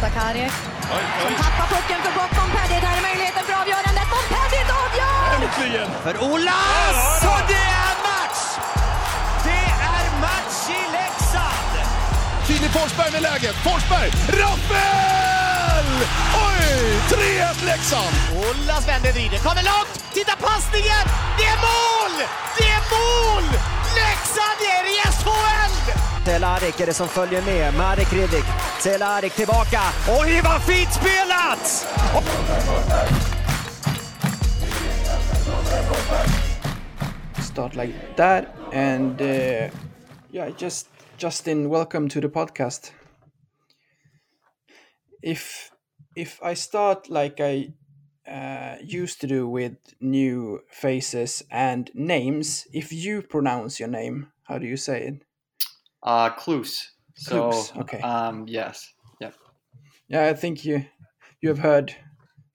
[0.00, 0.52] Montakarik.
[1.22, 2.80] Som tappar pucken för bort Montpellier.
[2.80, 4.06] Där är möjligheten för avgörandet.
[4.14, 5.24] Montpellier avgör!
[5.34, 5.90] Äntligen!
[6.02, 7.24] För Olas!
[7.32, 8.42] Och det är match!
[9.44, 9.64] Det
[9.94, 11.72] är match i Leksand!
[12.46, 13.56] Filip Forsberg med läget.
[13.66, 14.10] Forsberg!
[14.40, 15.88] Rappel!
[16.46, 16.66] Oj!
[17.10, 18.14] 3-1 Leksand!
[18.36, 19.92] Olas vänder, vrider, kommer långt!
[20.12, 21.04] Titta passningen!
[21.38, 22.14] Det är mål!
[22.58, 23.17] Det är mål!
[26.28, 27.74] Telarik är det som följer med.
[27.74, 28.44] Marek Hrivik.
[28.82, 29.80] Telarik tillbaka.
[30.20, 31.86] Oj, vad fint spelat!
[37.40, 39.68] start like that and uh,
[40.30, 42.92] yeah just justin welcome to the podcast
[45.22, 45.70] if
[46.14, 47.72] if i start like i
[48.30, 54.58] uh, used to do with new faces and names if you pronounce your name how
[54.58, 55.27] do you say it
[56.02, 56.90] Uh, Kloos.
[57.14, 58.00] So, okay.
[58.00, 58.92] Um, yes.
[59.20, 59.34] Yep.
[60.08, 60.84] yeah i think you
[61.40, 61.92] you have heard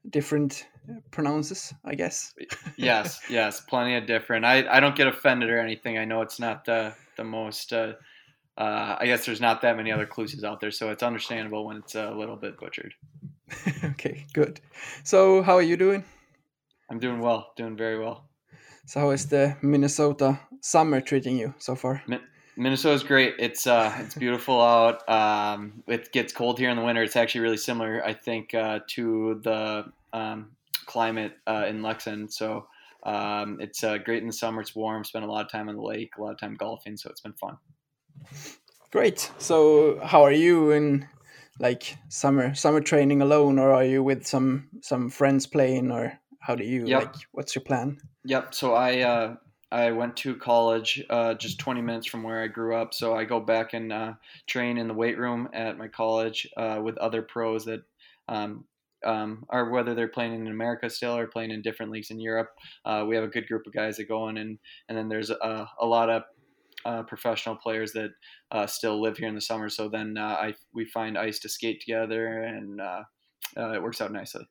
[0.09, 0.65] different
[1.11, 2.33] pronounces i guess
[2.77, 3.19] Yes.
[3.29, 3.61] yes.
[3.61, 4.45] Plenty of different.
[4.45, 5.97] I, I don't get offended or anything.
[5.97, 7.71] I know it's not the the most.
[7.73, 7.93] Uh,
[8.57, 11.77] uh, I guess there's not that many other Klooses out there, so it's understandable when
[11.77, 12.93] it's a little bit butchered.
[13.83, 14.59] okay good
[15.03, 16.03] so how are you doing
[16.89, 17.51] I'm doing well.
[17.57, 18.29] Doing very well.
[18.85, 22.01] so how is the minnesota summer treating you so far
[22.55, 23.35] Minnesota's great.
[23.39, 25.07] It's uh, it's beautiful out.
[25.09, 27.01] Um, it gets cold here in the winter.
[27.03, 30.51] It's actually really similar, I think, uh, to the um,
[30.85, 32.31] climate uh, in Leksand.
[32.31, 32.67] So
[33.03, 34.61] um, it's uh, great in the summer.
[34.61, 35.03] It's warm.
[35.03, 36.95] Spend a lot of time on the lake, a lot of time golfing.
[36.97, 37.57] So it's been fun.
[38.91, 39.31] Great.
[39.39, 41.07] So, how are you in
[41.59, 46.55] like summer summer training alone, or are you with some some friends playing, or how
[46.55, 47.01] do you Yep.
[47.01, 47.15] like?
[47.31, 47.97] What's your plan?
[48.25, 48.53] Yep.
[48.53, 49.35] So I uh,
[49.73, 52.93] I went to college uh, just 20 minutes from where I grew up.
[52.93, 54.13] So I go back and uh,
[54.45, 57.81] train in the weight room at my college uh, with other pros that
[58.29, 58.65] um,
[59.03, 62.51] um, are whether they're playing in America still or playing in different leagues in Europe.
[62.85, 65.31] Uh, we have a good group of guys that go in, and and then there's
[65.31, 66.23] a, a lot of
[66.85, 68.11] uh, professional players that
[68.51, 69.69] uh, still live here in the summer.
[69.69, 73.03] So then uh, I we find ice to skate together, and uh,
[73.57, 74.47] uh, it works out nicely.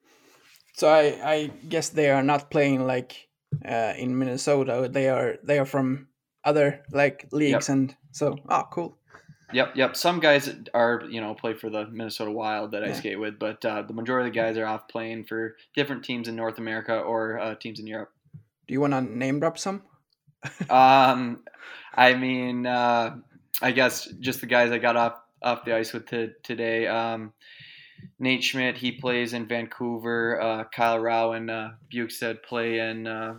[0.74, 3.28] So I I guess they are not playing like
[3.66, 4.88] uh, in Minnesota.
[4.90, 6.08] They are they are from
[6.44, 8.96] other like leagues, and so ah cool.
[9.52, 9.96] Yep, yep.
[9.96, 12.94] Some guys are, you know, play for the Minnesota Wild that I Yeah.
[12.94, 16.26] skate with, but uh, the majority of the guys are off playing for different teams
[16.26, 18.12] in North America or uh, teams in Europe.
[18.66, 19.82] Do you want to name drop some?
[20.70, 21.44] Um,
[21.94, 23.16] I mean, uh,
[23.60, 26.86] I guess just the guys I got off off the ice with t- today.
[26.86, 27.34] Um,
[28.18, 30.40] Nate Schmidt, he plays in Vancouver.
[30.40, 33.34] Uh, Kyle Rowan, uh, Bjugstad play in uh,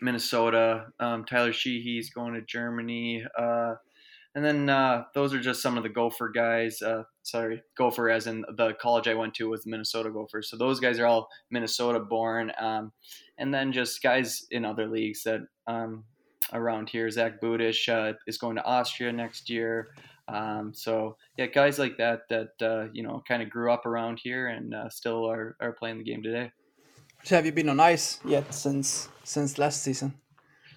[0.00, 0.86] Minnesota.
[1.00, 3.24] Um, Tyler Sheehy's going to Germany.
[3.38, 3.74] Uh,
[4.34, 6.82] and then uh, those are just some of the Gopher guys.
[6.82, 10.50] Uh, sorry, Gopher as in the college I went to was the Minnesota Gophers.
[10.50, 12.52] So those guys are all Minnesota born.
[12.60, 12.92] Um,
[13.38, 16.04] and then just guys in other leagues that um,
[16.52, 17.10] around here.
[17.10, 19.88] Zach Budish uh, is going to Austria next year.
[20.28, 24.18] Um, so yeah, guys like that that uh, you know kind of grew up around
[24.22, 26.52] here and uh, still are, are playing the game today.
[27.24, 30.18] So have you been on ice yet since since last season?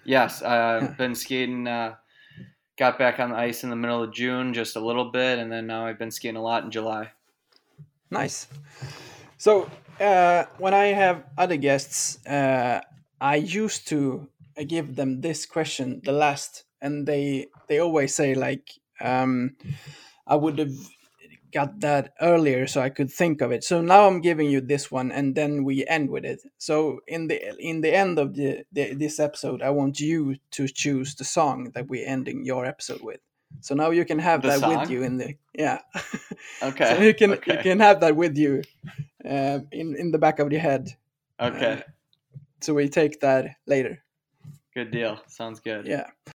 [0.04, 0.94] Yes, I've Yeah.
[0.98, 1.66] been skating.
[1.66, 1.96] Uh,
[2.78, 5.52] got back on the ice in the middle of June, just a little bit, and
[5.52, 7.12] then now I've been skating a lot in July.
[8.10, 8.48] Nice.
[9.38, 12.80] So uh, when I have other guests, uh,
[13.20, 14.28] I used to
[14.66, 19.56] give them this question, the last, and they they always say like, um,
[20.26, 20.74] I would have
[21.52, 23.64] got that earlier so I could think of it.
[23.64, 26.42] So now I'm giving you this one, and then we end with it.
[26.58, 30.68] So in the in the end of the, the this episode, I want you to
[30.68, 33.20] choose the song that we're ending your episode with.
[33.60, 35.80] So now you can have The that with you in the yeah.
[36.62, 36.94] Okay.
[36.94, 38.62] So you can you can have that with you
[39.24, 40.94] uh, in in the back of your head.
[41.38, 41.82] Okay.
[42.60, 44.02] So we take that later.
[44.74, 45.18] Good deal.
[45.26, 45.86] Sounds good.
[45.86, 46.06] Yeah.